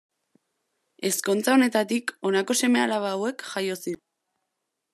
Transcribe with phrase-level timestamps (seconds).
[1.09, 4.03] Ezkontza honetatik, honako seme-alaba hauek jaio ziren.